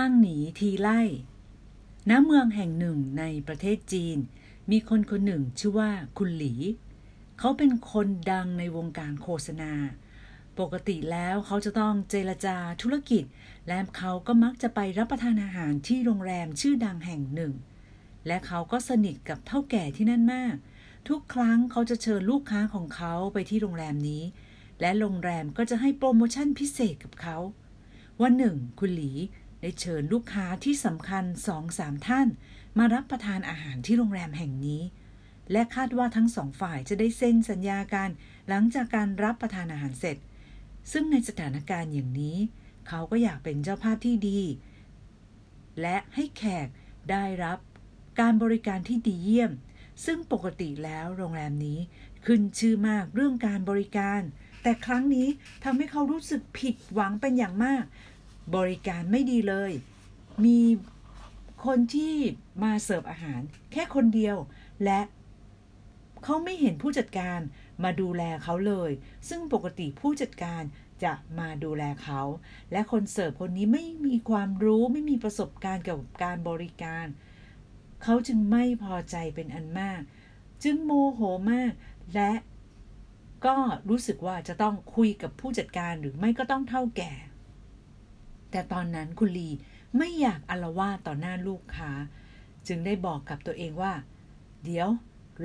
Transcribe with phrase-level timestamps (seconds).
[0.00, 1.00] างหนีทีไล่
[2.10, 4.18] ณ เมืองแห่งหนึ่งในประเทศจีน
[4.70, 6.54] มีคนคนหนึ่งชื่อว่าคุณหลี
[7.38, 9.72] เขาเป็นคนดังในวงการโฆษณา
[10.58, 13.24] ปกติแล้วเขาจะต้องเจรจาธุรกิจ
[13.68, 17.52] และเขาก็มักจะไปรับประทานอาหารที่โรงแรมชื่อดังแห่งหนึ่ง
[18.26, 20.54] และเขาก็สนิทกับเท่าแก่ที่นั่นมาก
[21.08, 24.22] ทุกครั้งเขาจะเชิญลูกค้าของเขาไปที่โรงแรมนี้
[24.80, 27.36] และโรงแรมก็จะให้โปรโมชั่นพิเศษกับเขา
[28.22, 29.12] วันหนึ่ง คุณหลี
[29.60, 32.28] ได้เชิญลูกค้าที่สำคัญสองสามท่าน
[32.78, 34.82] มารับประทานอาหารที่โรงแรมแห่งนี้
[35.52, 38.08] และคาดว่าทั้งสองฝ่ายจะได้เซ็นสัญญากัน
[38.48, 40.16] หลังจากการรับประทานอาหารเสร็จ
[40.92, 42.36] ซึ่งในสถานการณ์อย่างนี้
[42.88, 44.40] เขาก็อยากเป็นเจ้าภาพที่ดี
[45.80, 46.68] และให้แขก
[47.10, 47.58] ได้รับ
[48.20, 49.52] การบริการที่ดีเยี่ยม
[50.04, 51.78] ซึ่งปกติแล้วโรงแรมนี้
[52.26, 54.20] ขึ้นชื่อมากเรื่องการบริการ
[54.62, 55.28] แต่ครั้งนี้
[55.64, 57.84] ทำให้เขารู้สึกผิดหวังเป็นอย่างมาก
[58.56, 59.72] บริการไม่ดีเลย
[60.44, 60.60] มี
[61.64, 62.14] คนที่
[62.62, 63.40] มาเสิร์ฟอาหาร
[63.72, 64.36] แค่คนเดียว
[64.84, 65.00] และ
[66.24, 67.40] เขาไม่เห็นผู้จัดการ
[67.84, 68.90] มาดูแลเขาเลย
[69.28, 70.62] ซึ่งปกติผู้จัดการ
[71.04, 72.22] จะมาดูแลเขา
[72.72, 77.06] และคนเสิร์ฟคนนี้ไม่มีความรู้ไม่มีประสบการณ์เกี่ยวกับการบริการ
[78.02, 80.00] เขาจึงไม่พอใจเป็นอันมาก
[80.64, 81.72] จึงโมโหมาก
[82.14, 82.32] และ
[83.46, 83.56] ก็
[83.88, 87.12] รู้สึกว่าจะต้องคุยกับผู้จัดการหรือไม่ก็ต้องเท่าแก่
[88.50, 89.50] แต่ตอนนั้นคุณลี
[89.96, 91.90] ไม่อยากอลวาต่อหน้าลูกค้า
[92.66, 93.92] จึงได้บอกกับตัวเองว่า
[94.64, 94.88] เดี๋ยว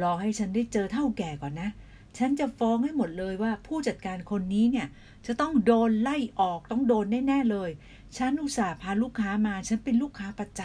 [0.01, 1.69] รอให้ฉันได้เจอเท่าแก่ก่อนนะ
[2.17, 4.87] ฉันจะฟ้องให้หมดเลยว่าผู้จัดการคนนี้เนี่ย
[5.25, 7.69] จะต้องโดนไล่ออกต้องโดนแน่ๆเลย
[8.17, 10.61] ฉันอุตส่าห์พาลูกค้ามา ฉันเป็นลูกค้าประจ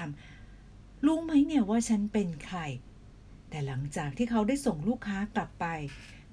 [0.50, 2.59] ำรู้ไหมเนี่ยว่าฉันเป็นใคร
[3.50, 5.66] แต่หลังจากที่เขาได้ส่งลูกค้ากลับไป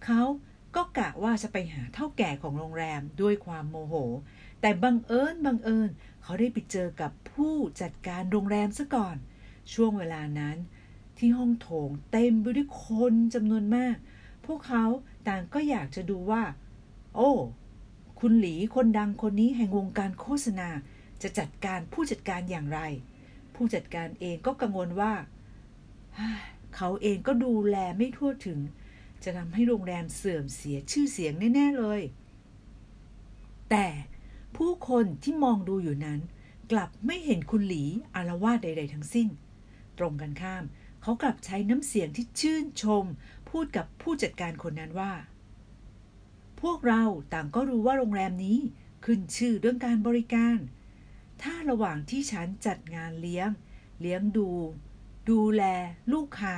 [0.05, 0.21] เขา
[0.75, 3.95] ก็กะว่าจะไปหาเท่าแก่ของโรงแรมด้วยความโมโห
[4.61, 5.89] แต่บังเอิญบังเอิญ
[6.23, 9.17] เขาได้ไปเจอกับผู้จัดการโรงแรมซะก่อน
[9.73, 10.57] ช่วงเวลานั้น
[11.17, 13.95] ที่ห้องโถงเต็มไปด้วยคนจำนวนมาก
[14.45, 14.85] พวกเขา
[15.27, 16.43] ต่างก็อยากจะดูว่า
[17.15, 17.31] โอ้
[18.19, 20.69] คุณหลีคนดังคนนี้แห่งวงการโฆษณา
[21.21, 22.79] จะจัดการผู้จัดการอย่างไร
[23.55, 25.13] ผู้จัดการเองก็กังวลว่า
[26.75, 28.59] เขาเองก็ดูแลไม่ทั่วถึง
[29.25, 32.01] จะทำให้โรงแรมเสื่อมเสียชื่อเสียงแน่ ๆ เลย
[33.69, 33.87] แต่
[34.57, 36.19] ผู้คนที่มองดูอยู่นั้น
[36.71, 37.83] กลับไม่เห็นคุณหลี
[38.15, 39.27] อารวาสใด ๆ ทั้งสิ้น
[39.97, 40.63] ตรงกันข้าม
[41.01, 43.05] เขากลับใช้น้ำเสียงที่ชื่นชม
[43.49, 45.13] พูดกับผู้จัดการคนนั้นว่า
[46.61, 47.03] พวกเรา
[47.33, 48.57] ต่างก็รู้ว่าโรงแรมนี้
[49.05, 50.57] ขึ้นชื่อเรื่องการบริการ
[51.41, 53.49] ถ้าระหว่างที่ฉันจัดงานเลี้ยง
[54.01, 54.49] เลี้ยงดู
[55.29, 55.63] ดูแล
[56.13, 56.55] ลูกค้า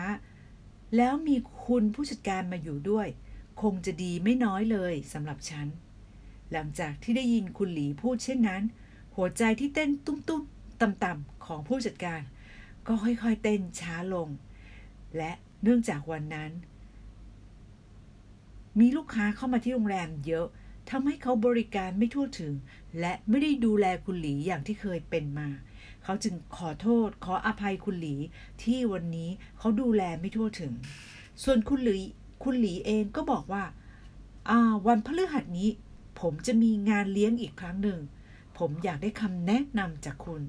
[0.96, 3.08] แล้วมีคุณผู้จัดการมาอยู่ด้วย
[3.62, 5.68] คงจะดีไม่น้อยเลยสำหรับฉัน
[6.52, 8.64] หลังจากที่ได้ยินคุณหลีพูดเช่นนั้น
[9.16, 12.22] หัวใจที่เต้นตุ้มๆต่ำๆของผู้จัดการ
[12.88, 14.28] ก็ค่อยๆเต้นช้าลง
[15.18, 15.32] และ
[15.64, 16.52] เนื่องจากวันนั้น
[18.80, 20.48] มีลูกค้าเข้ามาที่โรงแรมเยอะ
[20.90, 22.54] ทำให้เขาบริการไม่ทั่วถึง
[23.00, 25.50] และไม่ได้ดูแลคุณหลีอย่างที่เคยเป็นมา
[26.10, 28.16] เขาจึงขอโทษขออภัยคุณหลี
[28.64, 29.30] ที่วันนี้
[29.60, 30.74] เขาดูแลไม่ทั่วถึง
[31.44, 31.98] ส่วนคุณหลี
[32.44, 33.64] คุณหลีเองก็บอกว่า
[34.50, 35.70] อ่าวันพฤหัสนี้
[36.20, 38.00] ผมจะมีงานเลี้ยงอีกครั้งหนึ่ง
[38.58, 40.42] ผมอยากได้คำแนะนำจากคุณ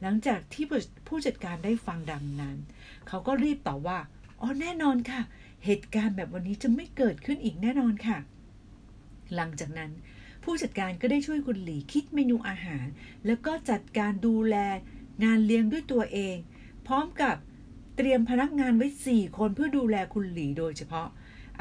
[0.00, 0.64] หลังจากที่
[1.06, 2.56] ผู้จัดการได้ฟังดังนั้น
[3.08, 3.98] เขาก็รีบตอบว่า
[4.40, 5.20] อ๋อแน่นอนค่ะ
[5.64, 8.18] เหตุการณ์แบบวันนี้จะไม่เกิดขึ้นอีกแน่นอนค่ะ
[9.34, 9.90] หลังจากนั้น
[10.44, 12.86] ผู้จัดการก็ได้ช่วยคุณหลีคิดเมนูอาหาร
[13.26, 14.56] แล้วก็จัดการดูแล
[15.24, 16.36] งานเลี้ยงด้วยตัวเอง
[16.86, 17.36] พร้อมกับ
[17.96, 21.08] เตรียมพนักงานไว้สี่คนเพื่อดูแลคุณหลีโดยเฉพาะ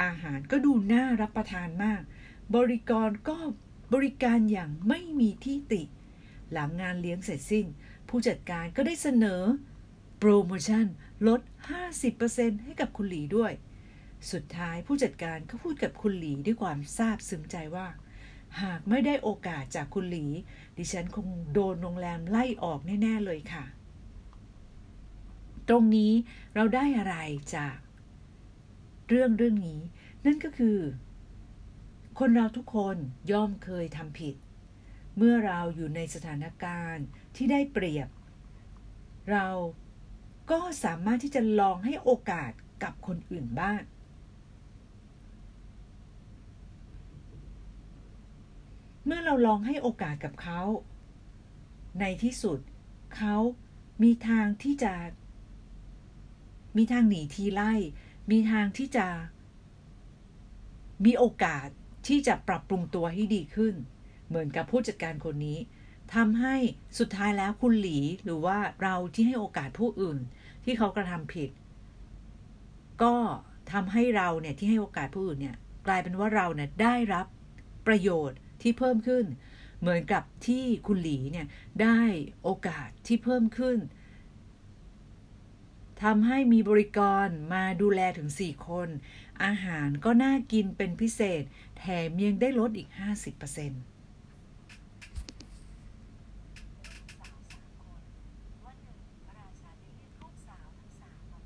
[0.01, 2.01] อาหารก็ดูน่ารับประทานมาก
[2.55, 3.37] บริกรก็
[3.93, 5.83] บริการอย่างไม่มีที่ติ
[6.51, 7.65] หลังงานเลี้ยงเสร็จสิ้น
[8.09, 9.41] ผู้จัดการก็ได้เสนอ
[10.19, 10.85] โปรโมชั่น
[11.27, 11.41] ลด
[12.03, 13.51] 50%ให้กับคุณหลีด้วย
[14.31, 17.87] สุดท้ายผู้จัดการก็พูดกับคุณหลีด้วยความซาบซึ้งใจว่า
[18.61, 20.25] หากไม่ได้โอกาสจากคุณหลี
[20.77, 23.65] ดิฉันคงโดนโรงแรมไล่ออกแน่ ๆ เลยค่ะ
[25.69, 26.11] ตรงนี้
[26.55, 27.15] เราได้อะไร
[27.55, 27.77] จาก
[29.09, 29.81] เรื่องเรื่องนี้
[30.25, 30.79] นั่นก็คือ
[32.19, 32.97] คนเราทุกคน
[33.31, 34.35] ย่อมเคยทำผิด
[35.17, 37.05] เมื่อเราอยู่ในสถานการณ์
[37.35, 38.09] ที่ได้เปรียบ
[39.31, 39.47] เรา
[40.51, 42.51] ก็สามารถที่จะลองให้โอกาส
[42.83, 43.81] กับคนอื่นบ้าง
[49.05, 50.61] เมื่อเราลองให้โอกาสกับเขา
[51.99, 52.59] ในที่สุด
[53.17, 53.35] เขา
[54.03, 54.93] มีทางที่จะ
[56.77, 57.73] มีทางหนีทีไล่
[58.31, 59.07] มีทางที่จะ
[61.05, 61.67] มีโอกาส
[62.07, 63.73] ที่จะปรับปรุงตัวให้ดีขึ้น
[64.27, 65.59] เหมือนกับผู้จัดการคนนี้
[66.15, 66.55] ทำให้
[66.99, 70.19] สุดท้ายแล้วคุณหลีหรือว่าเราที่ให้โอกาสผู้อื่น
[70.63, 71.49] ที่เขากระทำผิด
[73.03, 73.15] ก็
[73.71, 75.55] ทำให้เราเนี่ยที่ให้โอกาสผู้อื่นเนี่ย
[75.87, 77.25] กลายเป็นว่าเราเนี่ยได้รับ
[77.87, 79.25] ประโยชน์ ที่เพิ่มขึ้น
[79.79, 81.47] เหมือนกับที่คุณหลีเนี่ย
[81.81, 82.01] ได้
[82.43, 83.79] โอกาสที่เพิ่มขึ้น
[86.03, 88.89] ทำให้มีบริกรมาดูแลถึง 4 คน
[89.43, 91.43] อาหารก็น่ากินเป็นพิเศษ
[91.77, 92.89] แถมยังได้ลดอีก
[93.51, 94.00] 50%